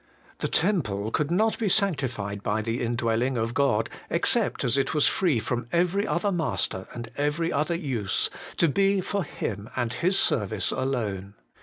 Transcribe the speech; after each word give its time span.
The 0.39 0.47
temple 0.47 1.11
could 1.11 1.29
not 1.29 1.59
be 1.59 1.69
sanctified 1.69 2.41
by 2.41 2.63
the 2.63 2.81
indwelling 2.81 3.37
of 3.37 3.53
God, 3.53 3.87
except 4.09 4.63
as 4.63 4.75
it 4.75 4.95
was 4.95 5.05
free 5.05 5.37
from 5.37 5.67
every 5.71 6.07
other 6.07 6.31
master 6.31 6.87
and 6.91 7.11
every 7.17 7.53
other 7.53 7.75
use, 7.75 8.31
to 8.57 8.67
be 8.67 8.99
for 9.01 9.23
Him 9.23 9.69
and 9.75 9.93
His 9.93 10.17
service 10.17 10.71
alone. 10.71 11.35